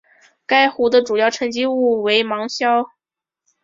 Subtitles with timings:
[0.47, 2.89] 该湖的主要沉积物为芒硝。